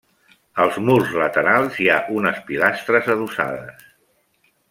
Als 0.63 0.77
murs 0.85 1.11
laterals 1.23 1.77
hi 1.83 1.91
ha 1.95 1.99
unes 2.21 2.41
pilastres 2.49 3.13
adossades. 3.17 3.87